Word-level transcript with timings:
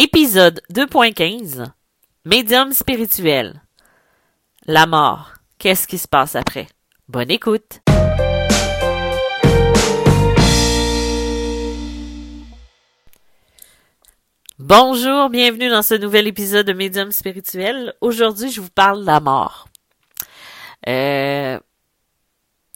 Épisode 0.00 0.60
2.15 0.72 1.72
Médium 2.24 2.72
spirituel. 2.72 3.64
La 4.64 4.86
mort. 4.86 5.32
Qu'est-ce 5.58 5.88
qui 5.88 5.98
se 5.98 6.06
passe 6.06 6.36
après? 6.36 6.68
Bonne 7.08 7.32
écoute! 7.32 7.80
Bonjour, 14.60 15.30
bienvenue 15.30 15.68
dans 15.68 15.82
ce 15.82 15.96
nouvel 15.96 16.28
épisode 16.28 16.68
de 16.68 16.72
Médium 16.74 17.10
spirituel. 17.10 17.92
Aujourd'hui, 18.00 18.52
je 18.52 18.60
vous 18.60 18.70
parle 18.70 19.00
de 19.00 19.06
la 19.06 19.18
mort. 19.18 19.66
Euh, 20.86 21.58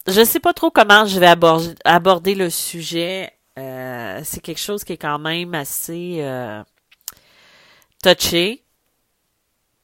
je 0.09 0.25
sais 0.25 0.41
pas 0.41 0.54
trop 0.54 0.73
comment 0.73 1.07
je 1.07 1.20
vais 1.20 1.29
aborder, 1.29 1.75
aborder 1.84 2.34
le 2.34 2.50
sujet. 2.50 3.32
Euh, 3.61 4.20
c'est 4.25 4.41
quelque 4.41 4.59
chose 4.59 4.82
qui 4.82 4.95
est 4.95 4.98
quand 4.98 5.20
même 5.20 5.54
assez 5.54 6.16
euh, 6.18 6.64
touché, 8.02 8.62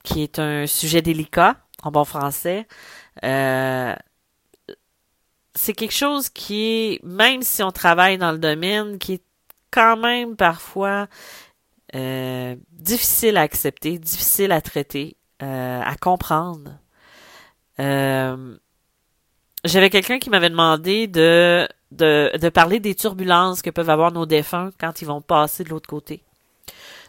qui 0.02 0.22
est 0.22 0.38
un 0.38 0.66
sujet 0.66 1.02
délicat 1.02 1.56
en 1.82 1.90
bon 1.90 2.04
français. 2.04 2.66
Euh, 3.24 3.94
c'est 5.54 5.72
quelque 5.72 5.94
chose 5.94 6.28
qui 6.28 7.00
même 7.02 7.42
si 7.42 7.62
on 7.62 7.72
travaille 7.72 8.18
dans 8.18 8.32
le 8.32 8.38
domaine, 8.38 8.98
qui 8.98 9.14
est 9.14 9.22
quand 9.70 9.96
même 9.96 10.36
parfois 10.36 11.08
euh, 11.94 12.56
difficile 12.72 13.36
à 13.36 13.42
accepter, 13.42 13.98
difficile 13.98 14.52
à 14.52 14.60
traiter, 14.60 15.16
euh, 15.42 15.80
à 15.82 15.96
comprendre. 15.96 16.78
J'avais 19.64 19.90
quelqu'un 19.90 20.18
qui 20.18 20.30
m'avait 20.30 20.50
demandé 20.50 21.08
de, 21.08 21.68
de, 21.90 22.30
de 22.36 22.48
parler 22.48 22.78
des 22.80 22.94
turbulences 22.94 23.60
que 23.60 23.70
peuvent 23.70 23.90
avoir 23.90 24.12
nos 24.12 24.24
défunts 24.26 24.70
quand 24.78 25.02
ils 25.02 25.06
vont 25.06 25.20
passer 25.20 25.64
de 25.64 25.70
l'autre 25.70 25.88
côté. 25.88 26.22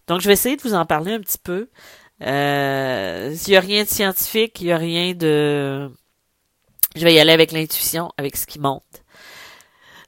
Donc, 0.10 0.22
je 0.22 0.28
vais 0.28 0.34
essayer 0.34 0.58
de 0.58 0.62
vous 0.64 0.74
en 0.74 0.88
parler 0.88 1.14
un 1.14 1.20
petit 1.20 1.38
peu. 1.38 1.70
Euh, 2.24 3.36
il 3.48 3.50
n'y 3.52 3.56
a 3.56 3.60
rien 3.60 3.84
de 3.84 3.88
scientifique, 3.88 4.60
il 4.60 4.66
n'y 4.66 4.72
a 4.72 4.78
rien 4.78 5.14
de... 5.14 5.88
Je 6.96 7.04
vais 7.04 7.14
y 7.14 7.20
aller 7.20 7.32
avec 7.32 7.52
l'intuition, 7.52 8.12
avec 8.18 8.36
ce 8.36 8.48
qui 8.48 8.60
monte. 8.60 9.04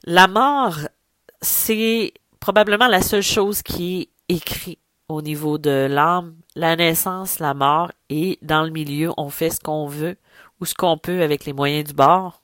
La 0.02 0.26
mort, 0.26 0.76
c'est 1.40 2.12
probablement 2.40 2.88
la 2.88 3.00
seule 3.00 3.22
chose 3.22 3.62
qui 3.62 4.10
est 4.28 4.34
écrite 4.34 4.80
au 5.08 5.22
niveau 5.22 5.56
de 5.56 5.86
l'âme, 5.88 6.34
la 6.56 6.74
naissance, 6.74 7.38
la 7.38 7.54
mort, 7.54 7.92
et 8.10 8.40
dans 8.42 8.64
le 8.64 8.70
milieu, 8.70 9.12
on 9.16 9.30
fait 9.30 9.50
ce 9.50 9.60
qu'on 9.60 9.86
veut 9.86 10.16
ou 10.60 10.64
ce 10.64 10.74
qu'on 10.74 10.98
peut 10.98 11.22
avec 11.22 11.44
les 11.44 11.52
moyens 11.52 11.84
du 11.84 11.94
bord. 11.94 12.42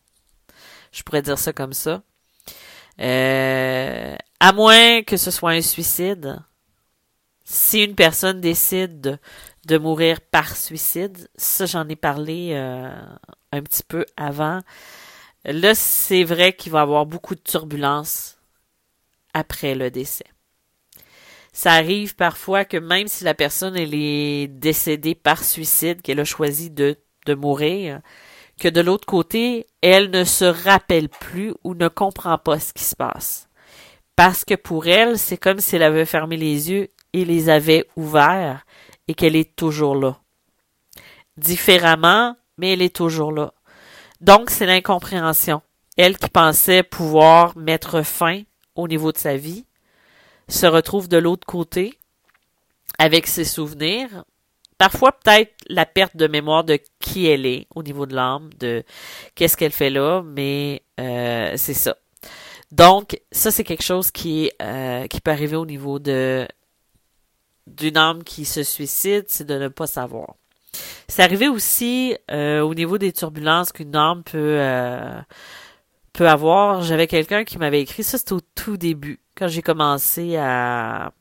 Je 0.93 1.03
pourrais 1.03 1.23
dire 1.23 1.39
ça 1.39 1.53
comme 1.53 1.73
ça. 1.73 2.03
Euh, 3.01 4.15
à 4.39 4.53
moins 4.53 5.03
que 5.03 5.17
ce 5.17 5.33
soit 5.33 5.51
un 5.51 5.61
suicide, 5.61 6.39
si 7.51 7.83
une 7.83 7.95
personne 7.95 8.43
décide 8.43 9.19
de, 9.67 9.79
mourir 9.79 10.21
par 10.21 10.55
suicide, 10.55 11.31
ça 11.35 11.65
j'en 11.65 11.89
ai 11.89 11.97
parlé 11.97 12.51
euh, 12.53 12.91
un 13.53 13.63
petit 13.63 13.83
peu 13.83 14.05
avant. 14.19 14.61
Là, 15.45 15.75
c'est 15.75 16.25
vrai 16.25 16.53
qu'il 16.53 16.73
va 16.73 16.81
y 16.81 16.83
avoir 16.83 17.07
beaucoup 17.07 17.35
de 17.35 17.41
turbulences 17.41 18.39
après 19.33 19.75
le 19.75 19.91
décès. 19.91 20.27
Ça 21.55 21.73
arrive 21.73 22.17
parfois 22.17 22.67
que 22.67 22.77
même 22.77 23.09
si 23.09 23.25
la 23.25 23.35
personne 23.35 23.77
elle 23.77 23.95
est 23.95 24.49
décédée 24.49 25.15
par 25.15 25.43
suicide, 25.43 26.03
qu'elle 26.03 26.21
a 26.21 26.25
choisi 26.25 26.71
de, 26.71 26.99
de 27.25 27.35
mourir, 27.35 28.03
que 28.61 28.69
de 28.69 28.83
l'autre 28.83 29.07
côté, 29.07 29.67
elle 29.81 30.11
ne 30.11 30.25
se 30.25 30.45
rappelle 30.45 31.09
plus 31.09 31.55
ou 31.65 31.75
ne 31.75 31.89
comprend 31.89 32.37
pas 32.37 32.61
ce 32.61 32.75
qui 32.75 32.85
se 32.85 32.95
passe. 32.95 33.49
Parce 34.17 34.45
que 34.45 34.55
pour 34.55 34.87
elle, 34.87 35.19
c'est 35.19 35.39
comme 35.39 35.61
si 35.61 35.77
elle 35.77 35.83
avait 35.83 36.05
fermé 36.05 36.37
les 36.37 36.71
yeux 36.71 36.89
les 37.25 37.49
avait 37.49 37.87
ouverts 37.97 38.65
et 39.07 39.15
qu'elle 39.15 39.37
est 39.37 39.57
toujours 39.57 39.95
là. 39.95 40.19
Différemment, 41.37 42.37
mais 42.57 42.73
elle 42.73 42.83
est 42.83 42.95
toujours 42.95 43.33
là. 43.33 43.53
Donc, 44.21 44.51
c'est 44.51 44.67
l'incompréhension. 44.67 45.63
Elle 45.97 46.17
qui 46.17 46.29
pensait 46.29 46.83
pouvoir 46.83 47.57
mettre 47.57 48.03
fin 48.03 48.43
au 48.75 48.87
niveau 48.87 49.13
de 49.13 49.19
sa 49.19 49.37
vie, 49.37 49.65
se 50.49 50.67
retrouve 50.67 51.09
de 51.09 51.19
l'autre 51.19 51.47
côté 51.47 51.99
avec 52.99 53.27
ses 53.27 53.45
souvenirs, 53.45 54.25
parfois 54.79 55.13
peut-être 55.13 55.53
la 55.69 55.87
perte 55.87 56.17
de 56.17 56.27
mémoire 56.27 56.65
de 56.65 56.79
qui 57.01 57.27
elle 57.27 57.47
est 57.47 57.67
au 57.75 57.83
niveau 57.83 58.07
de 58.07 58.15
l'âme, 58.15 58.51
de 58.59 58.85
qu'est-ce 59.35 59.57
qu'elle 59.57 59.73
fait 59.73 59.91
là, 59.91 60.23
mais 60.23 60.83
euh, 61.01 61.53
c'est 61.57 61.75
ça. 61.75 61.97
Donc, 62.71 63.21
ça 63.33 63.51
c'est 63.51 63.65
quelque 63.65 63.83
chose 63.83 64.11
qui 64.11 64.51
euh, 64.63 65.07
qui 65.07 65.21
peut 65.21 65.31
arriver 65.31 65.57
au 65.57 65.67
niveau 65.67 65.99
de 65.99 66.47
d'une 67.77 67.97
âme 67.97 68.25
qui 68.25 68.45
se 68.45 68.63
suicide, 68.63 69.25
c'est 69.29 69.47
de 69.47 69.59
ne 69.59 69.69
pas 69.69 69.87
savoir. 69.87 70.35
C'est 71.09 71.23
arrivé 71.23 71.49
aussi 71.49 72.17
euh, 72.31 72.61
au 72.61 72.75
niveau 72.75 72.99
des 72.99 73.13
turbulences 73.13 73.73
qu'une 73.73 73.97
âme 73.97 74.23
peut 74.23 74.59
euh, 74.61 75.21
peut 76.13 76.29
avoir. 76.29 76.83
J'avais 76.83 77.07
quelqu'un 77.07 77.45
qui 77.45 77.59
m'avait 77.59 77.81
écrit 77.81 78.03
ça, 78.05 78.19
c'était 78.19 78.35
au 78.35 78.41
tout 78.55 78.77
début, 78.77 79.21
quand 79.37 79.49
j'ai 79.49 79.63
commencé 79.63 80.37
à 80.37 81.13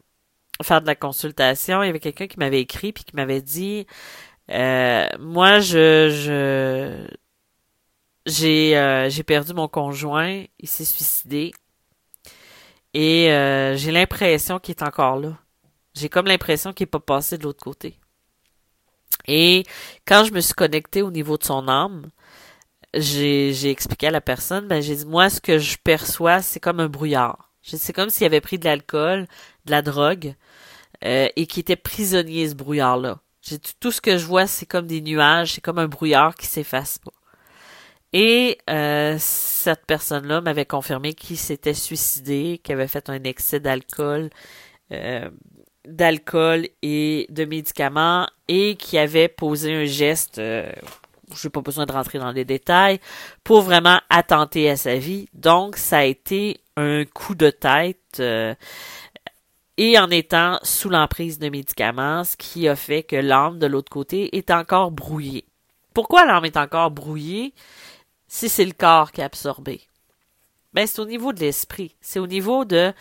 faire 0.64 0.82
de 0.82 0.88
la 0.88 0.96
consultation. 0.96 1.84
Il 1.84 1.88
y 1.88 1.90
avait 1.90 2.00
quelqu'un 2.00 2.28
qui 2.28 2.40
m'avait 2.40 2.62
écrit 2.62 2.94
puis 2.94 3.04
qui 3.04 3.16
m'avait 3.16 3.42
dit, 3.42 3.88
euh, 4.52 5.08
moi 5.20 5.60
je 5.60 7.08
j'ai 8.26 9.08
j'ai 9.10 9.24
perdu 9.24 9.54
mon 9.54 9.68
conjoint, 9.68 10.44
il 10.60 10.68
s'est 10.68 10.86
suicidé 10.86 11.54
et 12.94 13.28
j'ai 13.76 13.92
l'impression 13.92 14.60
qu'il 14.60 14.76
est 14.76 14.84
encore 14.84 15.18
là. 15.18 15.38
J'ai 15.98 16.10
comme 16.10 16.28
l'impression 16.28 16.74
qu'il 16.74 16.86
n'est 16.86 16.92
pas 16.92 17.00
passé 17.00 17.38
de 17.38 17.44
l'autre 17.44 17.64
côté. 17.64 18.00
Et 19.28 19.64
quand 20.06 20.24
je 20.24 20.34
me 20.34 20.40
suis 20.40 20.54
connectée 20.54 21.02
au 21.02 21.12
niveau 21.12 21.38
de 21.38 21.44
son 21.44 21.68
âme, 21.68 22.10
j'ai, 22.94 23.70
expliqué 23.70 24.08
à 24.08 24.12
la 24.12 24.22
personne, 24.22 24.68
ben 24.68 24.82
j'ai 24.82 24.96
dit 24.96 25.06
moi 25.06 25.30
ce 25.30 25.42
que 25.42 25.58
je 25.58 25.78
perçois, 25.84 26.42
c'est 26.42 26.60
comme 26.60 26.80
un 26.80 26.88
brouillard. 26.88 27.52
C'est 27.62 27.94
comme 27.94 28.10
s'il 28.10 28.26
avait 28.26 28.42
pris 28.42 28.58
de 28.60 28.66
l'alcool, 28.66 29.28
de 29.66 29.72
la 29.72 29.82
drogue, 29.82 30.36
euh, 31.04 31.28
et 31.36 31.48
qui 31.48 31.60
était 31.60 31.76
prisonnier 31.76 32.48
ce 32.50 32.56
brouillard-là. 32.56 33.20
J'ai 33.42 33.60
tout 33.60 33.92
ce 33.92 34.02
que 34.02 34.18
je 34.18 34.26
vois, 34.26 34.48
c'est 34.48 34.66
comme 34.66 34.88
des 34.88 35.02
nuages, 35.02 35.54
c'est 35.54 35.62
comme 35.62 35.80
un 35.80 35.88
brouillard 35.88 36.36
qui 36.36 36.48
s'efface 36.48 37.00
pas. 37.00 37.12
Et 38.14 38.58
euh, 38.70 39.18
cette 39.20 39.86
personne-là 39.86 40.42
m'avait 40.42 40.66
confirmé 40.66 41.14
qu'il 41.14 41.38
s'était 41.38 41.74
suicidé, 41.74 42.60
qu'il 42.64 42.74
avait 42.74 42.88
fait 42.88 43.10
un 43.10 43.22
excès 43.24 43.60
d'alcool, 43.60 44.30
euh, 44.92 45.30
d'alcool 45.88 46.68
et 46.82 47.26
de 47.30 47.46
médicaments 47.46 48.28
et 48.48 48.76
qui 48.76 48.98
avait 48.98 49.28
posé 49.28 49.74
un 49.74 49.86
geste, 49.86 50.38
euh, 50.38 50.70
je 51.34 51.48
n'ai 51.48 51.52
pas 51.52 51.62
besoin 51.62 51.86
de 51.86 51.92
rentrer 51.92 52.20
dans 52.20 52.32
les 52.32 52.46
détails, 52.46 53.00
pour 53.44 53.62
vraiment 53.62 54.00
attenter 54.10 54.70
à 54.70 54.78
sa 54.78 54.96
vie. 54.96 55.28
Donc, 55.34 55.78
ça 55.78 56.00
a 56.00 56.04
été 56.04 56.60
un 56.76 57.06
coup 57.06 57.36
de 57.36 57.50
tête 57.50 58.20
euh, 58.20 58.54
et 59.78 59.98
en 59.98 60.10
étant 60.10 60.60
sous 60.64 60.90
l'emprise 60.90 61.40
de 61.40 61.50
médicaments, 61.50 62.24
ce 62.24 62.36
qui 62.36 62.68
a 62.68 62.76
fait 62.76 63.04
que 63.04 63.16
l'âme 63.16 63.60
de 63.60 63.68
l'autre 63.68 63.92
côté 63.92 64.36
est 64.36 64.52
encore 64.52 64.92
brouillée. 64.92 65.46
Pourquoi 65.94 66.26
l'âme 66.26 66.46
est 66.46 66.58
encore 66.58 66.92
brouillée? 66.92 67.54
Si 68.28 68.50
c'est 68.50 68.66
le 68.66 68.74
corps 68.74 69.12
qui 69.12 69.22
a 69.22 69.26
absorbé? 69.26 69.82
Ben, 70.74 70.86
c'est 70.86 71.00
au 71.00 71.06
niveau 71.06 71.32
de 71.32 71.40
l'esprit. 71.40 71.96
C'est 72.02 72.20
au 72.20 72.28
niveau 72.28 72.66
de, 72.66 72.94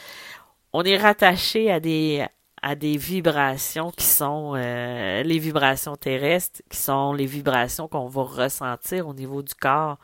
on 0.72 0.82
est 0.82 0.96
rattaché 0.96 1.70
à 1.70 1.80
des, 1.80 2.24
à 2.66 2.74
des 2.74 2.96
vibrations 2.96 3.92
qui 3.92 4.06
sont 4.06 4.54
euh, 4.56 5.22
les 5.22 5.38
vibrations 5.38 5.94
terrestres, 5.94 6.62
qui 6.68 6.78
sont 6.78 7.12
les 7.12 7.24
vibrations 7.24 7.86
qu'on 7.86 8.08
va 8.08 8.24
ressentir 8.24 9.06
au 9.06 9.14
niveau 9.14 9.40
du 9.40 9.54
corps 9.54 9.98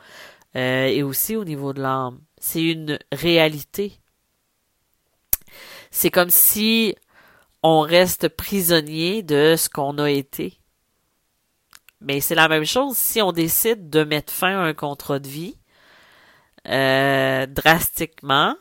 euh, 0.55 0.85
et 0.85 1.03
aussi 1.03 1.35
au 1.35 1.43
niveau 1.43 1.73
de 1.73 1.81
l'âme. 1.81 2.21
C'est 2.37 2.63
une 2.63 2.99
réalité. 3.11 3.99
C'est 5.91 6.09
comme 6.09 6.29
si 6.29 6.95
on 7.63 7.81
reste 7.81 8.29
prisonnier 8.29 9.23
de 9.23 9.55
ce 9.57 9.67
qu'on 9.67 9.97
a 9.97 10.09
été. 10.09 10.57
Mais 11.99 12.21
c'est 12.21 12.33
la 12.33 12.47
même 12.47 12.65
chose 12.65 12.95
si 12.95 13.21
on 13.21 13.33
décide 13.33 13.89
de 13.89 14.05
mettre 14.05 14.31
fin 14.31 14.57
à 14.57 14.61
un 14.61 14.73
contrat 14.73 15.19
de 15.19 15.27
vie 15.27 15.57
euh, 16.69 17.45
drastiquement. 17.45 18.55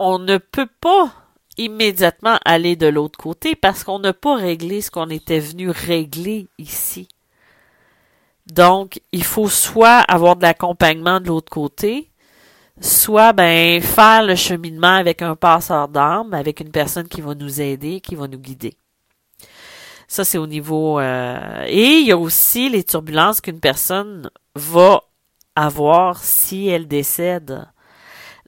On 0.00 0.18
ne 0.18 0.38
peut 0.38 0.68
pas 0.80 1.12
immédiatement 1.58 2.38
aller 2.46 2.74
de 2.74 2.86
l'autre 2.86 3.18
côté 3.18 3.54
parce 3.54 3.84
qu'on 3.84 3.98
n'a 3.98 4.14
pas 4.14 4.34
réglé 4.34 4.80
ce 4.80 4.90
qu'on 4.90 5.10
était 5.10 5.38
venu 5.38 5.68
régler 5.68 6.48
ici. 6.58 7.06
Donc, 8.46 9.00
il 9.12 9.22
faut 9.22 9.50
soit 9.50 9.98
avoir 10.08 10.36
de 10.36 10.42
l'accompagnement 10.42 11.20
de 11.20 11.28
l'autre 11.28 11.50
côté, 11.50 12.08
soit 12.80 13.34
ben 13.34 13.82
faire 13.82 14.22
le 14.22 14.36
cheminement 14.36 14.96
avec 14.96 15.20
un 15.20 15.36
passeur 15.36 15.86
d'âme, 15.88 16.32
avec 16.32 16.60
une 16.60 16.70
personne 16.70 17.06
qui 17.06 17.20
va 17.20 17.34
nous 17.34 17.60
aider, 17.60 18.00
qui 18.00 18.14
va 18.14 18.26
nous 18.26 18.38
guider. 18.38 18.74
Ça, 20.08 20.24
c'est 20.24 20.38
au 20.38 20.46
niveau... 20.46 20.98
Euh, 20.98 21.64
et 21.66 21.98
il 21.98 22.06
y 22.06 22.12
a 22.12 22.16
aussi 22.16 22.70
les 22.70 22.84
turbulences 22.84 23.42
qu'une 23.42 23.60
personne 23.60 24.30
va 24.54 25.02
avoir 25.54 26.24
si 26.24 26.68
elle 26.68 26.88
décède 26.88 27.66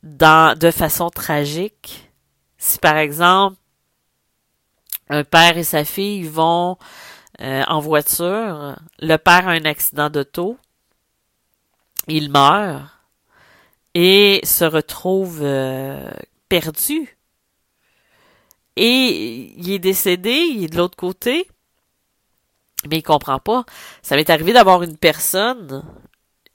dans, 0.03 0.59
de 0.59 0.71
façon 0.71 1.11
tragique 1.11 2.11
Si 2.59 2.79
par 2.79 2.97
exemple, 2.97 3.57
un 5.09 5.25
père 5.25 5.59
et 5.59 5.65
sa 5.65 5.85
fille 5.85 6.25
vont 6.25 6.79
euh, 7.41 7.63
en 7.67 7.81
voiture, 7.81 8.77
le 9.01 9.17
père 9.17 9.49
a 9.49 9.53
un 9.53 9.65
accident 9.65 10.11
d'auto, 10.11 10.57
il 12.09 12.31
meurt 12.31 12.85
et 13.95 14.41
se 14.45 14.65
retrouve 14.65 15.41
euh, 15.43 16.11
perdu. 16.49 17.17
Et 18.77 19.53
il 19.59 19.71
est 19.71 19.79
décédé, 19.79 20.31
il 20.31 20.65
est 20.65 20.69
de 20.69 20.79
l'autre 20.79 20.97
côté, 20.97 21.47
mais 22.89 22.99
il 22.99 23.03
comprend 23.03 23.39
pas. 23.39 23.65
Ça 24.03 24.17
m'est 24.17 24.31
arrivé 24.31 24.53
d'avoir 24.53 24.83
une 24.83 24.97
personne, 24.97 25.85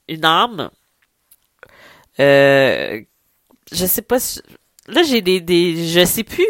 une 0.08 0.24
âme, 0.24 0.70
euh, 2.18 3.02
je 3.72 3.86
sais 3.86 4.02
pas 4.02 4.20
si, 4.20 4.40
là 4.86 5.02
j'ai 5.02 5.20
des, 5.20 5.40
des, 5.40 5.86
je 5.88 6.04
sais 6.04 6.24
plus. 6.24 6.46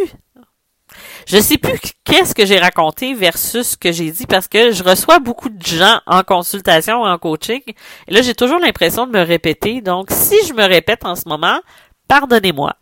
Je 1.27 1.39
sais 1.39 1.59
plus 1.59 1.79
qu'est-ce 2.05 2.35
que 2.35 2.47
j'ai 2.47 2.59
raconté 2.59 3.13
versus 3.13 3.69
ce 3.69 3.77
que 3.77 3.93
j'ai 3.93 4.11
dit 4.11 4.27
parce 4.27 4.49
que 4.49 4.71
je 4.71 4.83
reçois 4.83 5.19
beaucoup 5.19 5.51
de 5.51 5.63
gens 5.63 6.01
en 6.07 6.23
consultation 6.23 7.03
en 7.03 7.19
coaching. 7.19 7.61
Et 8.07 8.13
là, 8.13 8.23
j'ai 8.23 8.35
toujours 8.35 8.59
l'impression 8.59 9.07
de 9.07 9.13
me 9.13 9.23
répéter. 9.23 9.83
Donc, 9.83 10.11
si 10.11 10.35
je 10.47 10.55
me 10.55 10.65
répète 10.65 11.05
en 11.05 11.15
ce 11.15 11.29
moment, 11.29 11.61
pardonnez-moi. 12.09 12.75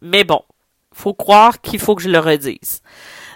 Mais 0.00 0.24
bon, 0.24 0.40
faut 0.92 1.12
croire 1.12 1.60
qu'il 1.60 1.78
faut 1.78 1.94
que 1.94 2.02
je 2.02 2.08
le 2.08 2.18
redise. 2.18 2.80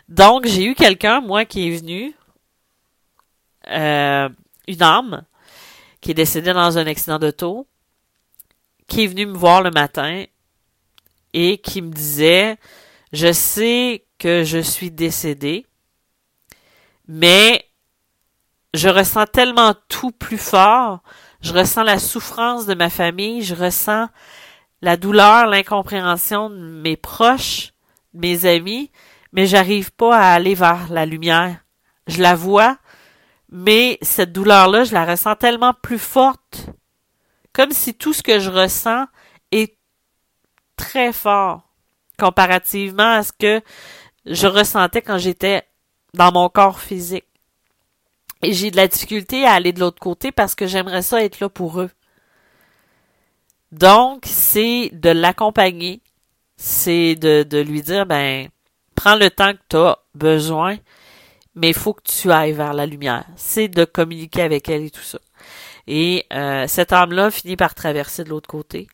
Donc, 0.08 0.46
j'ai 0.46 0.64
eu 0.64 0.74
quelqu'un, 0.74 1.20
moi, 1.20 1.44
qui 1.44 1.68
est 1.68 1.76
venu, 1.76 2.14
euh, 3.68 4.28
une 4.66 4.82
âme, 4.82 5.24
qui 6.00 6.12
est 6.12 6.14
décédée 6.14 6.54
dans 6.54 6.78
un 6.78 6.86
accident 6.86 7.18
d'auto, 7.18 7.66
qui 8.88 9.04
est 9.04 9.06
venu 9.06 9.26
me 9.26 9.36
voir 9.36 9.62
le 9.62 9.70
matin 9.70 10.24
et 11.32 11.58
qui 11.58 11.82
me 11.82 11.92
disait, 11.92 12.56
je 13.12 13.32
sais 13.32 14.04
que 14.18 14.42
je 14.42 14.58
suis 14.58 14.90
décédée, 14.90 15.66
mais 17.06 17.64
je 18.74 18.88
ressens 18.88 19.26
tellement 19.26 19.74
tout 19.88 20.10
plus 20.10 20.38
fort, 20.38 21.02
je 21.40 21.52
ressens 21.52 21.84
la 21.84 21.98
souffrance 21.98 22.66
de 22.66 22.74
ma 22.74 22.90
famille, 22.90 23.42
je 23.42 23.54
ressens 23.54 24.08
la 24.82 24.96
douleur, 24.96 25.46
l'incompréhension 25.46 26.50
de 26.50 26.56
mes 26.56 26.96
proches, 26.96 27.72
de 28.14 28.20
mes 28.20 28.46
amis, 28.46 28.90
mais 29.32 29.46
j'arrive 29.46 29.92
pas 29.92 30.16
à 30.16 30.32
aller 30.32 30.54
vers 30.54 30.90
la 30.90 31.06
lumière. 31.06 31.58
Je 32.06 32.22
la 32.22 32.34
vois, 32.34 32.78
mais 33.50 33.98
cette 34.02 34.32
douleur-là, 34.32 34.84
je 34.84 34.94
la 34.94 35.04
ressens 35.04 35.36
tellement 35.36 35.74
plus 35.74 35.98
forte, 35.98 36.70
comme 37.52 37.72
si 37.72 37.94
tout 37.94 38.12
ce 38.12 38.22
que 38.22 38.38
je 38.38 38.50
ressens 38.50 39.06
est 39.52 39.76
très 40.76 41.12
fort 41.12 41.68
comparativement 42.18 43.14
à 43.14 43.22
ce 43.22 43.32
que 43.32 43.60
je 44.26 44.46
ressentais 44.46 45.02
quand 45.02 45.18
j'étais 45.18 45.62
dans 46.14 46.32
mon 46.32 46.48
corps 46.48 46.80
physique. 46.80 47.24
Et 48.42 48.52
j'ai 48.52 48.70
de 48.70 48.76
la 48.76 48.86
difficulté 48.86 49.44
à 49.44 49.52
aller 49.52 49.72
de 49.72 49.80
l'autre 49.80 50.00
côté 50.00 50.30
parce 50.32 50.54
que 50.54 50.66
j'aimerais 50.66 51.02
ça 51.02 51.22
être 51.24 51.40
là 51.40 51.48
pour 51.48 51.80
eux. 51.80 51.90
Donc, 53.72 54.24
c'est 54.24 54.90
de 54.92 55.10
l'accompagner, 55.10 56.00
c'est 56.56 57.16
de, 57.16 57.60
lui 57.60 57.82
dire, 57.82 58.06
ben, 58.06 58.48
prends 58.94 59.16
le 59.16 59.30
temps 59.30 59.52
que 59.52 59.58
tu 59.68 59.76
as 59.76 59.98
besoin, 60.14 60.78
mais 61.54 61.68
il 61.68 61.74
faut 61.74 61.92
que 61.92 62.02
tu 62.02 62.30
ailles 62.30 62.52
vers 62.52 62.72
la 62.72 62.86
lumière. 62.86 63.24
C'est 63.36 63.68
de 63.68 63.84
communiquer 63.84 64.42
avec 64.42 64.68
elle 64.68 64.84
et 64.84 64.90
tout 64.90 65.02
ça. 65.02 65.18
Et 65.90 66.26
euh, 66.34 66.66
cette 66.68 66.92
âme-là 66.92 67.30
finit 67.30 67.56
par 67.56 67.74
traverser 67.74 68.22
de 68.22 68.28
l'autre 68.28 68.46
côté 68.48 68.88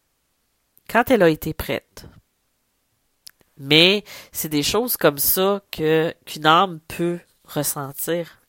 quand 0.88 1.11
elle 1.11 1.25
a 1.25 1.29
été 1.29 1.52
prête. 1.52 2.06
Mais 3.58 4.05
c'est 4.31 4.49
des 4.49 4.62
choses 4.62 4.96
comme 4.96 5.19
ça 5.19 5.61
que 5.73 6.14
qu'une 6.25 6.46
âme 6.46 6.79
peut 6.87 7.19
ressentir. 7.44 8.41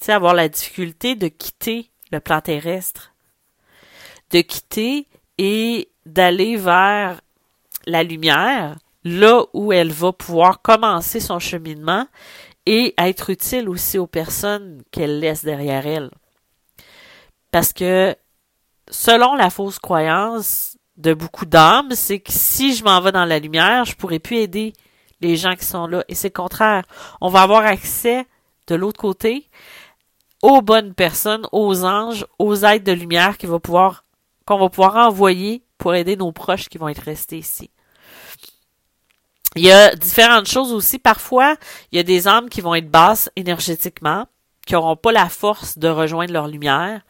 Tu 0.00 0.10
avoir 0.10 0.34
la 0.34 0.50
difficulté 0.50 1.14
de 1.14 1.28
quitter 1.28 1.90
le 2.12 2.20
plan 2.20 2.42
terrestre, 2.42 3.14
de 4.32 4.42
quitter 4.42 5.08
et 5.38 5.90
d'aller 6.04 6.56
vers 6.56 7.22
la 7.86 8.02
lumière, 8.02 8.76
là 9.02 9.44
où 9.54 9.72
elle 9.72 9.92
va 9.92 10.12
pouvoir 10.12 10.60
commencer 10.60 11.20
son 11.20 11.38
cheminement 11.38 12.06
et 12.66 12.94
être 12.98 13.30
utile 13.30 13.66
aussi 13.70 13.96
aux 13.96 14.06
personnes 14.06 14.82
qu'elle 14.90 15.20
laisse 15.20 15.42
derrière 15.42 15.86
elle. 15.86 16.10
Parce 17.50 17.72
que 17.72 18.16
selon 18.90 19.34
la 19.34 19.50
fausse 19.50 19.78
croyance, 19.78 20.76
de 21.00 21.14
beaucoup 21.14 21.46
d'âmes, 21.46 21.92
c'est 21.92 22.20
que 22.20 22.32
si 22.32 22.74
je 22.74 22.84
m'en 22.84 23.00
vais 23.00 23.12
dans 23.12 23.24
la 23.24 23.38
lumière, 23.38 23.84
je 23.84 23.96
pourrais 23.96 24.18
plus 24.18 24.36
aider 24.36 24.74
les 25.20 25.36
gens 25.36 25.54
qui 25.54 25.64
sont 25.64 25.86
là. 25.86 26.04
Et 26.08 26.14
c'est 26.14 26.28
le 26.28 26.32
contraire. 26.32 26.84
On 27.20 27.28
va 27.28 27.42
avoir 27.42 27.64
accès 27.64 28.26
de 28.66 28.74
l'autre 28.74 29.00
côté 29.00 29.48
aux 30.42 30.62
bonnes 30.62 30.94
personnes, 30.94 31.46
aux 31.52 31.84
anges, 31.84 32.26
aux 32.38 32.64
aides 32.64 32.84
de 32.84 32.92
lumière 32.92 33.38
qui 33.38 33.46
pouvoir, 33.46 34.04
qu'on 34.46 34.58
va 34.58 34.68
pouvoir 34.68 34.96
envoyer 34.96 35.62
pour 35.78 35.94
aider 35.94 36.16
nos 36.16 36.32
proches 36.32 36.68
qui 36.68 36.78
vont 36.78 36.88
être 36.88 37.02
restés 37.02 37.38
ici. 37.38 37.70
Il 39.56 39.64
y 39.64 39.72
a 39.72 39.94
différentes 39.94 40.46
choses 40.46 40.72
aussi. 40.72 40.98
Parfois, 40.98 41.56
il 41.90 41.96
y 41.96 41.98
a 41.98 42.04
des 42.04 42.28
âmes 42.28 42.48
qui 42.48 42.60
vont 42.60 42.74
être 42.74 42.90
basses 42.90 43.30
énergétiquement, 43.36 44.26
qui 44.66 44.74
n'auront 44.74 44.96
pas 44.96 45.12
la 45.12 45.28
force 45.28 45.78
de 45.78 45.88
rejoindre 45.88 46.32
leur 46.32 46.48
lumière. 46.48 47.00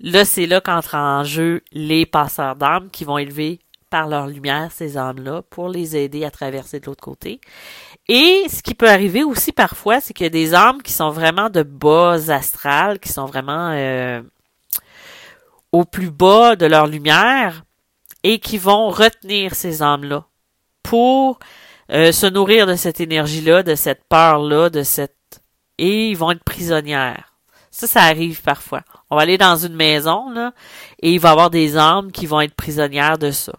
Là, 0.00 0.24
c'est 0.24 0.46
là 0.46 0.60
qu'entrent 0.60 0.94
en 0.94 1.24
jeu 1.24 1.62
les 1.72 2.06
passeurs 2.06 2.56
d'âmes 2.56 2.90
qui 2.90 3.04
vont 3.04 3.18
élever 3.18 3.60
par 3.90 4.06
leur 4.06 4.28
lumière 4.28 4.70
ces 4.72 4.96
âmes-là 4.96 5.42
pour 5.50 5.68
les 5.68 5.96
aider 5.96 6.24
à 6.24 6.30
traverser 6.30 6.80
de 6.80 6.86
l'autre 6.86 7.02
côté. 7.02 7.40
Et 8.08 8.44
ce 8.48 8.62
qui 8.62 8.74
peut 8.74 8.88
arriver 8.88 9.24
aussi 9.24 9.52
parfois, 9.52 10.00
c'est 10.00 10.14
qu'il 10.14 10.24
y 10.24 10.26
a 10.26 10.30
des 10.30 10.54
âmes 10.54 10.80
qui 10.82 10.92
sont 10.92 11.10
vraiment 11.10 11.50
de 11.50 11.62
bas 11.62 12.30
astrales, 12.30 13.00
qui 13.00 13.10
sont 13.10 13.26
vraiment 13.26 13.70
euh, 13.72 14.22
au 15.72 15.84
plus 15.84 16.10
bas 16.10 16.56
de 16.56 16.66
leur 16.66 16.86
lumière 16.86 17.64
et 18.22 18.38
qui 18.38 18.58
vont 18.58 18.90
retenir 18.90 19.54
ces 19.54 19.82
âmes-là 19.82 20.24
pour 20.82 21.38
euh, 21.92 22.12
se 22.12 22.26
nourrir 22.26 22.66
de 22.66 22.76
cette 22.76 23.00
énergie-là, 23.00 23.62
de 23.62 23.74
cette 23.74 24.04
peur-là, 24.08 24.70
de 24.70 24.82
cette... 24.82 25.16
Et 25.80 26.10
ils 26.10 26.16
vont 26.16 26.30
être 26.30 26.44
prisonnières. 26.44 27.32
Ça, 27.70 27.86
ça 27.86 28.02
arrive 28.02 28.42
parfois. 28.42 28.82
On 29.08 29.16
va 29.16 29.22
aller 29.22 29.38
dans 29.38 29.56
une 29.56 29.74
maison, 29.74 30.28
là, 30.30 30.52
et 31.00 31.12
il 31.12 31.18
va 31.20 31.30
y 31.30 31.32
avoir 31.32 31.48
des 31.48 31.78
âmes 31.78 32.12
qui 32.12 32.26
vont 32.26 32.42
être 32.42 32.54
prisonnières 32.54 33.16
de 33.16 33.30
ça. 33.30 33.54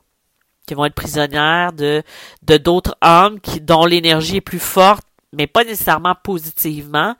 Qui 0.67 0.75
vont 0.75 0.85
être 0.85 0.93
prisonnières 0.93 1.73
de, 1.73 2.03
de 2.43 2.57
d'autres 2.57 2.95
âmes 3.01 3.39
dont 3.61 3.85
l'énergie 3.87 4.37
est 4.37 4.41
plus 4.41 4.59
forte, 4.59 5.03
mais 5.33 5.47
pas 5.47 5.63
nécessairement 5.63 6.13
positivement, 6.13 7.15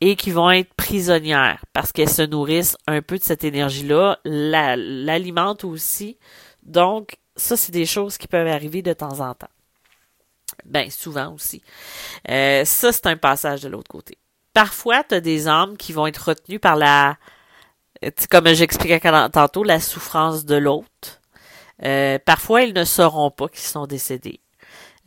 et 0.00 0.16
qui 0.16 0.30
vont 0.30 0.50
être 0.50 0.72
prisonnières 0.72 1.62
parce 1.74 1.92
qu'elles 1.92 2.08
se 2.08 2.22
nourrissent 2.22 2.78
un 2.86 3.02
peu 3.02 3.18
de 3.18 3.24
cette 3.24 3.44
énergie-là, 3.44 4.18
l'alimentent 4.24 5.64
aussi. 5.64 6.16
Donc, 6.62 7.18
ça, 7.36 7.58
c'est 7.58 7.72
des 7.72 7.86
choses 7.86 8.16
qui 8.16 8.26
peuvent 8.26 8.46
arriver 8.46 8.80
de 8.80 8.94
temps 8.94 9.20
en 9.20 9.34
temps. 9.34 9.50
Ben, 10.64 10.90
souvent 10.90 11.34
aussi. 11.34 11.62
Euh, 12.30 12.64
ça, 12.64 12.92
c'est 12.92 13.06
un 13.06 13.16
passage 13.18 13.60
de 13.60 13.68
l'autre 13.68 13.90
côté. 13.90 14.16
Parfois, 14.56 15.04
tu 15.04 15.14
as 15.14 15.20
des 15.20 15.48
âmes 15.48 15.76
qui 15.76 15.92
vont 15.92 16.06
être 16.06 16.28
retenues 16.28 16.58
par 16.58 16.76
la, 16.76 17.18
comme 18.30 18.46
j'expliquais 18.54 19.00
tantôt, 19.30 19.62
la 19.64 19.80
souffrance 19.80 20.46
de 20.46 20.54
l'autre. 20.56 21.20
Euh, 21.84 22.18
parfois, 22.24 22.62
ils 22.62 22.72
ne 22.72 22.84
sauront 22.84 23.30
pas 23.30 23.48
qu'ils 23.48 23.66
sont 23.66 23.86
décédés. 23.86 24.40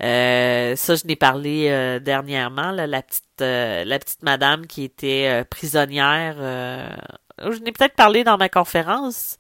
Euh, 0.04 0.76
ça, 0.76 0.94
je 0.94 1.08
n'ai 1.08 1.16
parlé 1.16 1.70
euh, 1.70 1.98
dernièrement, 1.98 2.70
la 2.70 3.02
petite 3.02 3.24
la 3.40 3.98
petite 3.98 4.22
madame 4.22 4.68
qui 4.68 4.84
était 4.84 5.44
prisonnière. 5.50 6.36
je 7.40 7.60
n'ai 7.64 7.72
peut-être 7.72 7.96
parlé 7.96 8.24
dans 8.24 8.38
ma 8.38 8.50
conférence. 8.50 9.40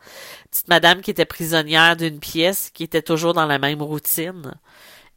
Petite 0.50 0.70
madame 0.70 1.02
qui 1.02 1.12
était 1.12 1.26
prisonnière 1.26 1.96
d'une 1.96 2.20
pièce, 2.20 2.72
qui 2.72 2.84
était 2.84 3.04
toujours 3.04 3.36
dans 3.36 3.46
la 3.46 3.60
même 3.60 3.84
routine. 3.84 4.56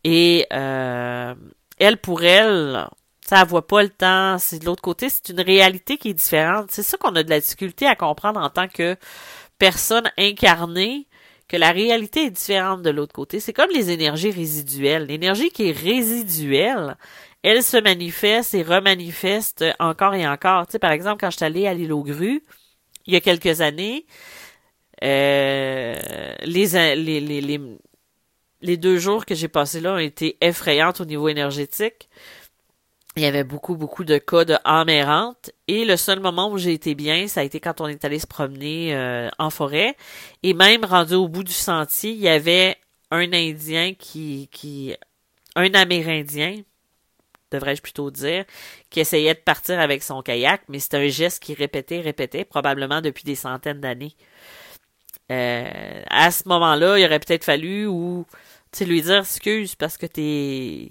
Et 0.04 0.46
elle, 0.50 1.96
pour 2.02 2.24
elle, 2.24 2.88
ça 3.32 3.44
voit 3.44 3.66
pas 3.66 3.82
le 3.82 3.88
temps. 3.88 4.36
C'est 4.38 4.58
de 4.58 4.66
l'autre 4.66 4.82
côté, 4.82 5.08
c'est 5.08 5.30
une 5.30 5.40
réalité 5.40 5.96
qui 5.96 6.10
est 6.10 6.14
différente. 6.14 6.70
C'est 6.70 6.82
ça 6.82 6.98
qu'on 6.98 7.16
a 7.16 7.22
de 7.22 7.30
la 7.30 7.40
difficulté 7.40 7.86
à 7.86 7.96
comprendre 7.96 8.38
en 8.38 8.50
tant 8.50 8.68
que 8.68 8.96
personne 9.58 10.10
incarnée, 10.18 11.06
que 11.48 11.56
la 11.56 11.70
réalité 11.72 12.26
est 12.26 12.30
différente 12.30 12.82
de 12.82 12.90
l'autre 12.90 13.14
côté. 13.14 13.40
C'est 13.40 13.54
comme 13.54 13.70
les 13.70 13.90
énergies 13.90 14.30
résiduelles. 14.30 15.06
L'énergie 15.06 15.48
qui 15.48 15.70
est 15.70 15.72
résiduelle, 15.72 16.98
elle 17.42 17.62
se 17.62 17.78
manifeste 17.78 18.52
et 18.52 18.62
remanifeste 18.62 19.64
encore 19.78 20.14
et 20.14 20.28
encore. 20.28 20.66
Tu 20.66 20.72
sais, 20.72 20.78
par 20.78 20.92
exemple, 20.92 21.20
quand 21.20 21.30
je 21.30 21.36
suis 21.36 21.46
allée 21.46 21.66
à 21.66 21.72
l'île 21.72 21.94
aux 21.94 22.02
grues, 22.02 22.44
il 23.06 23.14
y 23.14 23.16
a 23.16 23.20
quelques 23.22 23.62
années, 23.62 24.04
euh, 25.02 25.94
les, 26.42 26.66
les, 26.96 27.20
les, 27.20 27.40
les, 27.40 27.60
les 28.60 28.76
deux 28.76 28.98
jours 28.98 29.24
que 29.24 29.34
j'ai 29.34 29.48
passés 29.48 29.80
là 29.80 29.94
ont 29.94 29.98
été 29.98 30.36
effrayantes 30.42 31.00
au 31.00 31.06
niveau 31.06 31.28
énergétique 31.30 32.10
il 33.16 33.22
y 33.22 33.26
avait 33.26 33.44
beaucoup, 33.44 33.76
beaucoup 33.76 34.04
de 34.04 34.18
cas 34.18 34.44
de 34.44 34.56
âme 34.64 34.88
errante. 34.88 35.50
Et 35.68 35.84
le 35.84 35.96
seul 35.96 36.20
moment 36.20 36.50
où 36.50 36.58
j'ai 36.58 36.72
été 36.72 36.94
bien, 36.94 37.28
ça 37.28 37.40
a 37.40 37.42
été 37.44 37.60
quand 37.60 37.80
on 37.80 37.86
est 37.86 38.04
allé 38.04 38.18
se 38.18 38.26
promener 38.26 38.94
euh, 38.94 39.28
en 39.38 39.50
forêt. 39.50 39.96
Et 40.42 40.54
même 40.54 40.84
rendu 40.84 41.14
au 41.14 41.28
bout 41.28 41.44
du 41.44 41.52
sentier, 41.52 42.12
il 42.12 42.20
y 42.20 42.28
avait 42.28 42.76
un 43.10 43.32
Indien 43.32 43.94
qui, 43.94 44.48
qui 44.50 44.94
un 45.54 45.74
Amérindien, 45.74 46.62
devrais-je 47.50 47.82
plutôt 47.82 48.10
dire, 48.10 48.44
qui 48.88 49.00
essayait 49.00 49.34
de 49.34 49.40
partir 49.40 49.78
avec 49.78 50.02
son 50.02 50.22
kayak, 50.22 50.62
mais 50.68 50.78
c'est 50.78 50.94
un 50.94 51.08
geste 51.08 51.42
qu'il 51.42 51.56
répétait, 51.56 52.00
répétait, 52.00 52.46
probablement 52.46 53.02
depuis 53.02 53.24
des 53.24 53.34
centaines 53.34 53.80
d'années. 53.80 54.16
Euh, 55.30 56.02
à 56.08 56.30
ce 56.30 56.48
moment-là, 56.48 56.98
il 56.98 57.04
aurait 57.04 57.20
peut-être 57.20 57.44
fallu 57.44 57.86
ou 57.86 58.26
lui 58.80 59.02
dire 59.02 59.18
excuse 59.18 59.74
parce 59.74 59.98
que 59.98 60.06
t'es 60.06 60.88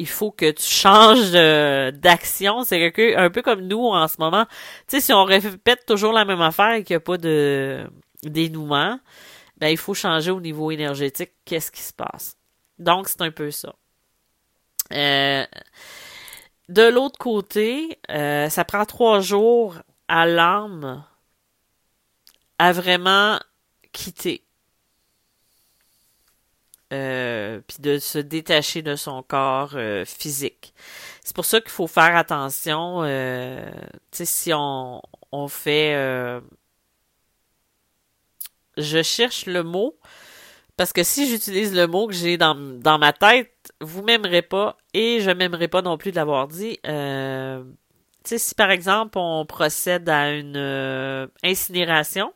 il 0.00 0.08
faut 0.08 0.30
que 0.30 0.50
tu 0.50 0.64
changes 0.64 1.32
d'action. 1.92 2.64
C'est 2.64 3.14
un 3.16 3.30
peu 3.30 3.42
comme 3.42 3.60
nous 3.60 3.84
en 3.84 4.08
ce 4.08 4.16
moment. 4.18 4.46
Tu 4.88 4.96
sais, 4.96 5.00
si 5.00 5.12
on 5.12 5.24
répète 5.24 5.84
toujours 5.86 6.14
la 6.14 6.24
même 6.24 6.40
affaire 6.40 6.72
et 6.72 6.84
qu'il 6.84 6.94
n'y 6.94 6.98
a 6.98 7.00
pas 7.00 7.18
de 7.18 7.86
dénouement, 8.22 8.98
ben 9.58 9.68
il 9.68 9.76
faut 9.76 9.92
changer 9.92 10.30
au 10.30 10.40
niveau 10.40 10.70
énergétique. 10.70 11.32
Qu'est-ce 11.44 11.70
qui 11.70 11.82
se 11.82 11.92
passe? 11.92 12.38
Donc, 12.78 13.08
c'est 13.08 13.20
un 13.20 13.30
peu 13.30 13.50
ça. 13.50 13.74
Euh, 14.92 15.44
de 16.70 16.88
l'autre 16.88 17.18
côté, 17.18 17.98
euh, 18.10 18.48
ça 18.48 18.64
prend 18.64 18.86
trois 18.86 19.20
jours 19.20 19.76
à 20.08 20.24
l'âme 20.24 21.04
à 22.58 22.72
vraiment 22.72 23.38
quitter. 23.92 24.44
Euh, 26.92 27.60
puis 27.68 27.76
de 27.78 27.98
se 27.98 28.18
détacher 28.18 28.82
de 28.82 28.96
son 28.96 29.22
corps 29.22 29.74
euh, 29.76 30.04
physique. 30.04 30.74
C'est 31.22 31.36
pour 31.36 31.44
ça 31.44 31.60
qu'il 31.60 31.70
faut 31.70 31.86
faire 31.86 32.16
attention. 32.16 33.04
Euh, 33.04 33.70
tu 34.10 34.18
sais, 34.18 34.24
si 34.24 34.52
on, 34.52 35.00
on 35.30 35.46
fait... 35.46 35.94
Euh, 35.94 36.40
je 38.76 39.02
cherche 39.04 39.46
le 39.46 39.62
mot, 39.62 40.00
parce 40.76 40.92
que 40.92 41.04
si 41.04 41.28
j'utilise 41.28 41.76
le 41.76 41.86
mot 41.86 42.08
que 42.08 42.14
j'ai 42.14 42.36
dans, 42.36 42.56
dans 42.56 42.98
ma 42.98 43.12
tête, 43.12 43.72
vous 43.80 44.02
m'aimerez 44.02 44.42
pas 44.42 44.76
et 44.92 45.20
je 45.20 45.30
m'aimerais 45.30 45.68
pas 45.68 45.82
non 45.82 45.96
plus 45.96 46.10
de 46.10 46.16
l'avoir 46.16 46.48
dit. 46.48 46.80
Euh, 46.88 47.62
tu 48.24 48.30
sais, 48.30 48.38
si 48.38 48.54
par 48.56 48.72
exemple 48.72 49.16
on 49.16 49.46
procède 49.46 50.08
à 50.08 50.32
une 50.32 51.28
incinération, 51.44 52.32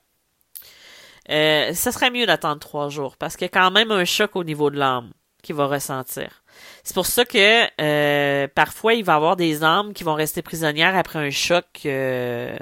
euh, 1.30 1.72
ça 1.72 1.92
serait 1.92 2.10
mieux 2.10 2.26
d'attendre 2.26 2.60
trois 2.60 2.88
jours 2.88 3.16
parce 3.16 3.36
qu'il 3.36 3.46
y 3.46 3.50
a 3.50 3.60
quand 3.60 3.70
même 3.70 3.90
un 3.90 4.04
choc 4.04 4.36
au 4.36 4.44
niveau 4.44 4.70
de 4.70 4.78
l'âme 4.78 5.10
qu'il 5.42 5.54
va 5.54 5.66
ressentir. 5.66 6.42
C'est 6.82 6.94
pour 6.94 7.06
ça 7.06 7.24
que 7.24 7.66
euh, 7.80 8.48
parfois 8.54 8.94
il 8.94 9.04
va 9.04 9.14
y 9.14 9.16
avoir 9.16 9.36
des 9.36 9.62
âmes 9.64 9.92
qui 9.92 10.04
vont 10.04 10.14
rester 10.14 10.42
prisonnières 10.42 10.96
après 10.96 11.18
un 11.18 11.30
choc 11.30 11.66
euh, 11.86 12.56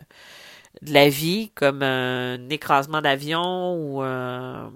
de 0.80 0.92
la 0.92 1.08
vie, 1.08 1.50
comme 1.54 1.82
un 1.82 2.48
écrasement 2.48 3.02
d'avion 3.02 3.74
ou 3.74 4.02
un, 4.02 4.72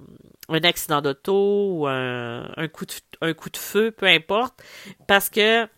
accident 0.49 1.01
d'auto 1.01 1.71
ou 1.73 1.87
un, 1.87 2.69
coup 2.73 2.87
de, 2.87 2.93
un 3.21 3.35
coup 3.35 3.51
de 3.51 3.57
feu, 3.57 3.91
peu 3.91 4.07
importe, 4.07 4.63
parce 5.09 5.29
que 5.29 5.69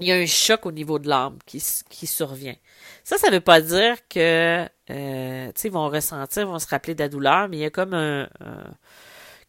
il 0.00 0.08
y 0.08 0.12
a 0.12 0.16
un 0.16 0.26
choc 0.26 0.66
au 0.66 0.72
niveau 0.72 0.98
de 0.98 1.08
l'âme 1.08 1.38
qui, 1.46 1.62
qui 1.88 2.06
survient. 2.06 2.56
Ça, 3.04 3.18
ça 3.18 3.30
veut 3.30 3.40
pas 3.40 3.60
dire 3.60 3.96
que, 4.08 4.66
euh, 4.90 5.46
tu 5.48 5.52
sais, 5.54 5.68
ils 5.68 5.72
vont 5.72 5.88
ressentir, 5.88 6.46
vont 6.46 6.58
se 6.58 6.68
rappeler 6.68 6.94
de 6.94 7.02
la 7.02 7.08
douleur, 7.08 7.48
mais 7.48 7.58
il 7.58 7.60
y 7.60 7.64
a 7.64 7.70
comme 7.70 7.94
un, 7.94 8.28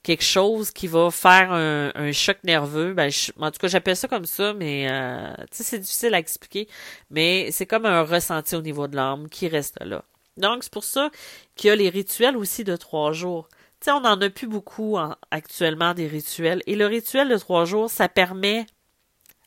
quelque 0.03 0.23
chose 0.23 0.71
qui 0.71 0.87
va 0.87 1.11
faire 1.11 1.51
un, 1.51 2.11
choc 2.11 2.37
nerveux. 2.43 2.93
Ben, 2.93 3.09
en 3.39 3.51
tout 3.51 3.59
cas, 3.59 3.67
j'appelle 3.67 3.95
ça 3.95 4.07
comme 4.07 4.25
ça, 4.25 4.53
mais 4.53 4.87
euh, 4.89 5.33
tu 5.51 5.57
sais, 5.57 5.63
c'est 5.63 5.79
difficile 5.79 6.13
à 6.13 6.19
expliquer, 6.19 6.67
mais 7.09 7.49
c'est 7.51 7.65
comme 7.65 7.85
un 7.85 8.03
ressenti 8.03 8.55
au 8.55 8.61
niveau 8.61 8.87
de 8.87 8.95
l'âme 8.95 9.29
qui 9.29 9.47
reste 9.47 9.77
là. 9.83 10.03
Donc, 10.37 10.63
c'est 10.63 10.71
pour 10.73 10.83
ça 10.83 11.11
qu'il 11.55 11.67
y 11.69 11.71
a 11.71 11.75
les 11.75 11.89
rituels 11.89 12.37
aussi 12.37 12.63
de 12.63 12.75
trois 12.75 13.11
jours. 13.11 13.47
Tu 13.79 13.85
sais, 13.85 13.91
on 13.91 14.01
n'en 14.01 14.19
a 14.21 14.29
plus 14.29 14.47
beaucoup 14.47 14.97
actuellement 15.29 15.93
des 15.93 16.07
rituels. 16.07 16.61
Et 16.67 16.75
le 16.75 16.85
rituel 16.85 17.29
de 17.29 17.37
trois 17.37 17.65
jours, 17.65 17.89
ça 17.89 18.07
permet 18.07 18.65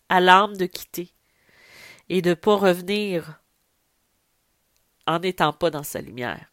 à 0.09 0.21
l'âme 0.21 0.57
de 0.57 0.67
quitter 0.67 1.11
et 2.09 2.23
de 2.23 2.35
pas 2.35 2.57
revenir 2.57 3.41
en 5.07 5.19
n'étant 5.19 5.53
pas 5.53 5.71
dans 5.71 5.83
sa 5.83 6.01
lumière. 6.01 6.51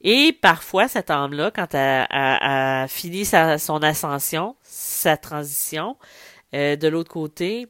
Et 0.00 0.32
parfois, 0.32 0.88
cette 0.88 1.10
âme-là, 1.10 1.50
quand 1.50 1.74
elle 1.74 2.06
a, 2.10 2.86
fini 2.88 3.24
son 3.24 3.82
ascension, 3.82 4.56
sa 4.62 5.16
transition, 5.16 5.96
euh, 6.54 6.76
de 6.76 6.88
l'autre 6.88 7.10
côté, 7.10 7.66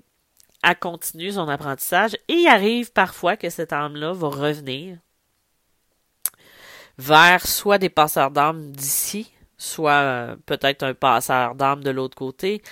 elle 0.63 0.79
continue 0.79 1.33
son 1.33 1.49
apprentissage 1.49 2.15
et 2.29 2.35
il 2.35 2.49
arrive 2.49 2.93
parfois 2.93 3.37
que 3.37 3.51
cette 3.51 3.73
âme-là 3.73 4.13
va 4.13 4.29
revenir 4.29 4.99
vers 6.99 7.47
soit 7.47 7.79
des 7.79 7.89
passeurs 7.89 8.31
d'âme 8.31 8.73
d'ici, 8.73 9.33
soit 9.57 9.93
euh, 9.93 10.37
peut-être 10.47 10.83
un 10.83 10.95
passeur 10.95 11.55
d'âme 11.55 11.83
de 11.83 11.91
l'autre 11.91 12.17
côté, 12.17 12.63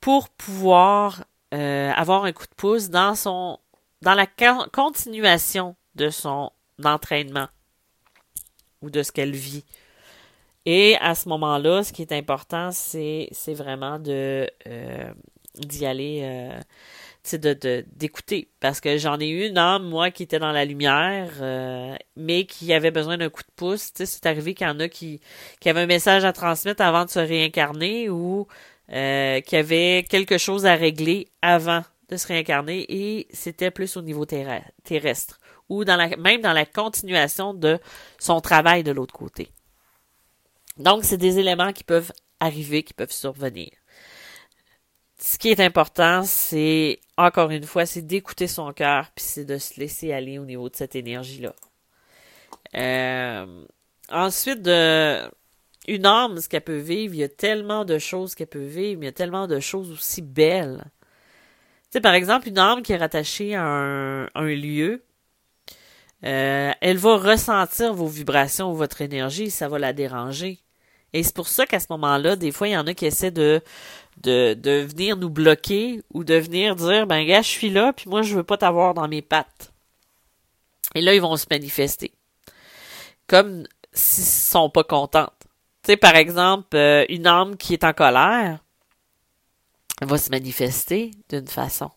pour 0.00 0.28
pouvoir 0.28 1.24
euh, 1.54 1.92
avoir 1.92 2.24
un 2.24 2.32
coup 2.32 2.46
de 2.46 2.54
pouce 2.56 2.90
dans 2.90 3.14
son 3.14 3.58
dans 4.02 4.14
la 4.14 4.26
continuation 4.26 5.76
de 5.94 6.10
son 6.10 6.50
entraînement 6.84 7.46
ou 8.82 8.90
de 8.90 9.02
ce 9.02 9.12
qu'elle 9.12 9.34
vit. 9.36 9.64
Et 10.66 10.96
à 11.00 11.14
ce 11.14 11.28
moment-là, 11.28 11.84
ce 11.84 11.92
qui 11.92 12.02
est 12.02 12.12
important, 12.12 12.70
c'est, 12.72 13.30
vraiment 13.48 13.98
de 13.98 14.50
euh, 14.66 15.12
d'y 15.54 15.86
aller, 15.86 16.20
euh, 16.24 17.38
de, 17.38 17.84
d'écouter. 17.94 18.48
Parce 18.60 18.80
que 18.80 18.98
j'en 18.98 19.20
ai 19.20 19.28
eu 19.28 19.46
une 19.46 19.56
âme, 19.56 19.84
moi, 19.84 20.10
qui 20.10 20.24
était 20.24 20.38
dans 20.38 20.52
la 20.52 20.64
lumière, 20.64 21.30
mais 22.16 22.46
qui 22.46 22.72
avait 22.72 22.90
besoin 22.90 23.16
d'un 23.16 23.30
coup 23.30 23.42
de 23.42 23.52
pouce. 23.54 23.92
c'est 23.94 24.26
arrivé 24.26 24.54
qu'il 24.54 24.66
y 24.66 24.70
en 24.70 24.80
a 24.80 24.88
qui, 24.88 25.20
qui 25.60 25.70
avaient 25.70 25.82
un 25.82 25.86
message 25.86 26.24
à 26.24 26.32
transmettre 26.32 26.82
avant 26.82 27.04
de 27.04 27.10
se 27.10 27.20
réincarner 27.20 28.10
ou 28.10 28.48
euh, 28.92 29.40
qui 29.40 29.56
avait 29.56 30.04
quelque 30.08 30.38
chose 30.38 30.66
à 30.66 30.74
régler 30.74 31.28
avant 31.42 31.82
de 32.08 32.16
se 32.16 32.26
réincarner 32.26 32.84
et 32.88 33.26
c'était 33.32 33.70
plus 33.70 33.96
au 33.96 34.02
niveau 34.02 34.26
terrestre 34.26 35.40
ou 35.68 35.84
même 35.84 36.40
dans 36.42 36.52
la 36.52 36.66
continuation 36.66 37.54
de 37.54 37.78
son 38.18 38.40
travail 38.40 38.82
de 38.82 38.92
l'autre 38.92 39.14
côté. 39.14 39.48
Donc, 40.76 41.04
c'est 41.04 41.16
des 41.16 41.38
éléments 41.38 41.72
qui 41.72 41.84
peuvent 41.84 42.12
arriver, 42.40 42.82
qui 42.82 42.94
peuvent 42.94 43.12
survenir. 43.12 43.70
Ce 45.18 45.38
qui 45.38 45.48
est 45.48 45.60
important, 45.60 46.24
c'est, 46.24 47.00
encore 47.16 47.50
une 47.50 47.64
fois, 47.64 47.86
c'est 47.86 48.02
d'écouter 48.02 48.48
son 48.48 48.72
cœur, 48.72 49.10
puis 49.14 49.24
c'est 49.24 49.44
de 49.44 49.58
se 49.58 49.78
laisser 49.80 50.12
aller 50.12 50.38
au 50.38 50.44
niveau 50.44 50.68
de 50.68 50.76
cette 50.76 50.96
énergie-là. 50.96 51.54
Euh, 52.74 53.64
ensuite, 54.10 54.60
de, 54.62 55.30
une 55.86 56.06
âme, 56.06 56.40
ce 56.40 56.48
qu'elle 56.48 56.62
peut 56.62 56.78
vivre, 56.78 57.14
il 57.14 57.20
y 57.20 57.24
a 57.24 57.28
tellement 57.28 57.84
de 57.84 57.98
choses 57.98 58.34
qu'elle 58.34 58.46
peut 58.46 58.64
vivre, 58.64 59.00
mais 59.00 59.06
il 59.06 59.08
y 59.08 59.10
a 59.10 59.12
tellement 59.12 59.46
de 59.46 59.60
choses 59.60 59.90
aussi 59.90 60.22
belles. 60.22 60.84
Tu 61.84 61.98
sais, 61.98 62.00
par 62.00 62.14
exemple, 62.14 62.48
une 62.48 62.58
âme 62.58 62.82
qui 62.82 62.92
est 62.92 62.96
rattachée 62.96 63.54
à 63.54 63.62
un, 63.62 64.44
lieu, 64.44 65.02
euh, 66.24 66.72
elle 66.80 66.96
va 66.96 67.16
ressentir 67.16 67.94
vos 67.94 68.06
vibrations 68.06 68.72
ou 68.72 68.74
votre 68.74 69.00
énergie, 69.02 69.50
ça 69.50 69.68
va 69.68 69.78
la 69.78 69.92
déranger. 69.92 70.58
Et 71.12 71.22
c'est 71.22 71.34
pour 71.34 71.48
ça 71.48 71.66
qu'à 71.66 71.78
ce 71.78 71.86
moment-là, 71.90 72.34
des 72.34 72.50
fois, 72.50 72.66
il 72.66 72.72
y 72.72 72.76
en 72.76 72.86
a 72.86 72.94
qui 72.94 73.06
essaient 73.06 73.30
de, 73.30 73.62
de, 74.22 74.54
de 74.54 74.80
venir 74.80 75.16
nous 75.16 75.30
bloquer 75.30 76.02
ou 76.12 76.24
de 76.24 76.34
venir 76.34 76.74
dire, 76.74 77.06
ben 77.06 77.24
gars, 77.24 77.42
je 77.42 77.48
suis 77.48 77.70
là, 77.70 77.92
puis 77.92 78.08
moi, 78.08 78.22
je 78.22 78.34
veux 78.34 78.42
pas 78.42 78.56
t'avoir 78.56 78.94
dans 78.94 79.06
mes 79.06 79.22
pattes. 79.22 79.72
Et 80.94 81.00
là, 81.00 81.14
ils 81.14 81.20
vont 81.20 81.36
se 81.36 81.46
manifester. 81.50 82.12
Comme 83.26 83.66
s'ils 83.92 84.24
sont 84.24 84.70
pas 84.70 84.84
contentes. 84.84 85.32
Tu 85.84 85.92
sais, 85.92 85.96
par 85.98 86.16
exemple, 86.16 86.76
euh, 86.76 87.04
une 87.10 87.26
âme 87.26 87.58
qui 87.58 87.74
est 87.74 87.84
en 87.84 87.92
colère 87.92 88.64
va 90.00 90.16
se 90.16 90.30
manifester 90.30 91.10
d'une 91.28 91.46
façon. 91.46 91.90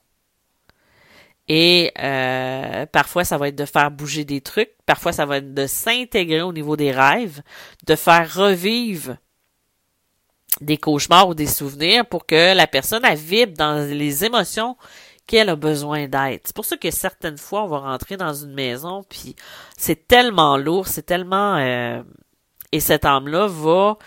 Et 1.48 1.94
euh, 1.98 2.86
parfois, 2.88 3.24
ça 3.24 3.38
va 3.38 3.48
être 3.48 3.56
de 3.56 3.64
faire 3.64 3.90
bouger 3.90 4.26
des 4.26 4.42
trucs. 4.42 4.72
Parfois, 4.86 5.14
ça 5.14 5.26
va 5.26 5.38
être 5.38 5.54
de 5.54 5.68
s'intégrer 5.68 6.42
au 6.42 6.52
niveau 6.52 6.76
des 6.76 6.92
rêves, 6.92 7.42
de 7.86 7.96
faire 7.96 8.34
revivre 8.34 9.16
des 10.60 10.78
cauchemars 10.78 11.30
ou 11.30 11.34
des 11.34 11.48
souvenirs 11.48 12.06
pour 12.06 12.26
que 12.26 12.54
la 12.54 12.68
personne 12.68 13.06
elle 13.06 13.18
vibre 13.18 13.54
dans 13.54 13.88
les 13.90 14.26
émotions 14.26 14.76
qu'elle 15.28 15.48
a 15.48 15.56
besoin 15.56 16.08
d'être. 16.08 16.48
C'est 16.48 16.56
pour 16.56 16.66
ça 16.66 16.76
que 16.76 16.92
certaines 16.92 17.38
fois, 17.38 17.64
on 17.64 17.68
va 17.68 17.80
rentrer 17.80 18.18
dans 18.18 18.34
une 18.34 18.54
maison, 18.54 19.04
puis 19.08 19.36
c'est 19.78 20.08
tellement 20.08 20.58
lourd, 20.58 20.88
c'est 20.88 21.06
tellement... 21.06 21.56
Euh, 21.56 22.04
et 22.72 22.80
cette 22.80 23.06
âme-là 23.06 23.48
va 23.48 23.98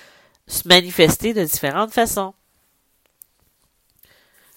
se 0.47 0.67
manifester 0.69 1.33
de 1.33 1.45
différentes 1.45 1.93
façons. 1.93 2.35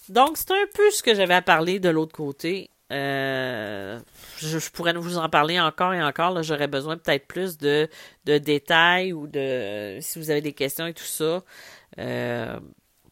Donc, 0.09 0.37
c'est 0.37 0.51
un 0.51 0.65
peu 0.73 0.91
ce 0.91 1.01
que 1.01 1.15
j'avais 1.15 1.33
à 1.33 1.41
parler 1.41 1.79
de 1.79 1.89
l'autre 1.89 2.13
côté. 2.13 2.69
Euh, 2.91 3.99
je, 4.37 4.69
pourrais 4.69 4.93
vous 4.93 5.17
en 5.17 5.29
parler 5.29 5.59
encore 5.59 5.93
et 5.93 6.03
encore. 6.03 6.43
J'aurais 6.43 6.67
besoin 6.67 6.97
peut-être 6.97 7.25
plus 7.25 7.57
de, 7.57 7.89
de, 8.25 8.37
détails 8.37 9.13
ou 9.13 9.27
de 9.27 9.97
si 10.01 10.19
vous 10.19 10.29
avez 10.29 10.41
des 10.41 10.53
questions 10.53 10.85
et 10.85 10.93
tout 10.93 11.03
ça. 11.03 11.43
Euh, 11.99 12.59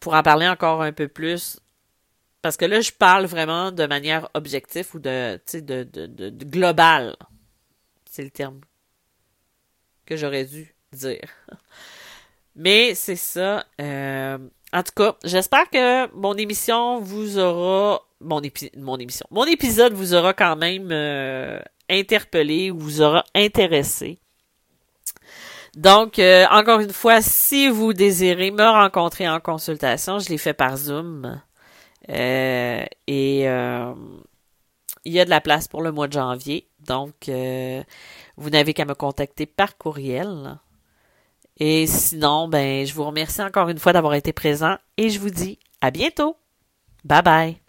pour 0.00 0.14
en 0.14 0.22
parler 0.22 0.48
encore 0.48 0.82
un 0.82 0.92
peu 0.92 1.08
plus. 1.08 1.58
Parce 2.42 2.56
que 2.56 2.64
là, 2.64 2.80
je 2.80 2.92
parle 2.92 3.24
vraiment 3.26 3.72
de 3.72 3.86
manière 3.86 4.28
objective 4.34 4.88
ou 4.94 4.98
de, 4.98 5.40
de, 5.54 5.60
de, 5.60 6.06
de, 6.06 6.28
de 6.30 6.44
global. 6.44 7.16
C'est 8.04 8.24
le 8.24 8.30
terme 8.30 8.60
que 10.04 10.16
j'aurais 10.16 10.44
dû 10.44 10.74
dire. 10.92 11.28
Mais 12.54 12.94
c'est 12.94 13.16
ça. 13.16 13.64
Euh, 13.80 14.38
en 14.72 14.82
tout 14.82 14.92
cas, 14.94 15.16
j'espère 15.24 15.68
que 15.70 16.12
mon 16.14 16.34
émission 16.34 17.00
vous 17.00 17.38
aura 17.38 18.02
mon, 18.20 18.40
mon 18.76 18.98
émission. 18.98 19.26
Mon 19.30 19.44
épisode 19.44 19.94
vous 19.94 20.14
aura 20.14 20.34
quand 20.34 20.56
même 20.56 20.90
euh, 20.92 21.60
interpellé 21.88 22.70
ou 22.70 22.78
vous 22.78 23.02
aura 23.02 23.24
intéressé. 23.34 24.18
Donc, 25.74 26.18
euh, 26.18 26.46
encore 26.50 26.80
une 26.80 26.92
fois, 26.92 27.22
si 27.22 27.68
vous 27.68 27.94
désirez 27.94 28.50
me 28.50 28.62
rencontrer 28.62 29.28
en 29.28 29.40
consultation, 29.40 30.18
je 30.18 30.28
l'ai 30.28 30.38
fait 30.38 30.52
par 30.52 30.76
Zoom. 30.76 31.40
Et 32.08 32.86
il 33.06 35.12
y 35.12 35.20
a 35.20 35.24
de 35.24 35.30
la 35.30 35.40
place 35.40 35.68
pour 35.68 35.82
le 35.82 35.90
mois 35.90 36.08
de 36.08 36.12
janvier. 36.12 36.68
Donc, 36.80 37.30
vous 38.36 38.50
n'avez 38.50 38.74
qu'à 38.74 38.84
me 38.84 38.94
contacter 38.94 39.46
par 39.46 39.78
courriel. 39.78 40.58
Et 41.64 41.86
sinon, 41.86 42.48
ben, 42.48 42.84
je 42.84 42.92
vous 42.92 43.04
remercie 43.04 43.40
encore 43.40 43.68
une 43.68 43.78
fois 43.78 43.92
d'avoir 43.92 44.14
été 44.14 44.32
présent 44.32 44.78
et 44.96 45.10
je 45.10 45.20
vous 45.20 45.30
dis 45.30 45.60
à 45.80 45.92
bientôt. 45.92 46.36
Bye 47.04 47.22
bye. 47.22 47.61